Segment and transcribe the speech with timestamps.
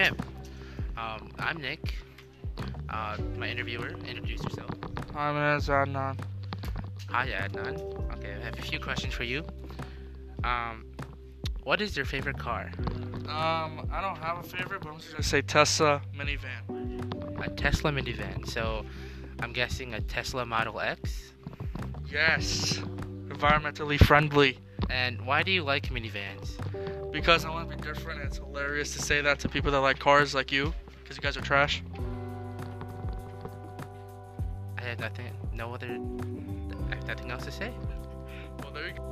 [0.00, 0.10] Okay.
[0.96, 1.94] Um, I'm Nick.
[2.88, 3.88] Uh, my interviewer.
[4.06, 4.70] Introduce yourself.
[5.12, 6.16] My name is Adnan.
[7.08, 8.12] Hi, Adnan.
[8.12, 9.44] Okay, I have a few questions for you.
[10.44, 10.84] Um,
[11.64, 12.70] what is your favorite car?
[13.26, 17.44] Um, I don't have a favorite, but I'm just gonna say Tesla minivan.
[17.44, 18.48] A Tesla minivan.
[18.48, 18.86] So,
[19.40, 21.32] I'm guessing a Tesla Model X.
[22.08, 22.74] Yes,
[23.26, 24.58] environmentally friendly.
[24.90, 26.56] And why do you like minivans?
[27.12, 28.22] Because I want to be different.
[28.22, 31.36] It's hilarious to say that to people that like cars like you, because you guys
[31.36, 31.82] are trash.
[34.76, 35.98] I have nothing, no other,
[36.90, 37.72] I have nothing else to say.
[38.62, 39.07] Well, there you go.